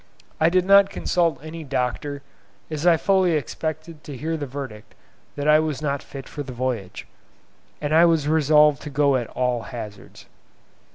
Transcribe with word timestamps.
I 0.39 0.49
did 0.49 0.65
not 0.65 0.89
consult 0.89 1.37
any 1.43 1.63
doctor, 1.63 2.23
as 2.71 2.87
I 2.87 2.97
fully 2.97 3.33
expected 3.33 4.03
to 4.03 4.17
hear 4.17 4.35
the 4.35 4.47
verdict 4.47 4.95
that 5.35 5.47
I 5.47 5.59
was 5.59 5.79
not 5.79 6.01
fit 6.01 6.27
for 6.27 6.41
the 6.41 6.51
voyage, 6.53 7.05
and 7.79 7.93
I 7.93 8.05
was 8.05 8.27
resolved 8.27 8.81
to 8.81 8.89
go 8.89 9.15
at 9.15 9.27
all 9.27 9.61
hazards. 9.61 10.25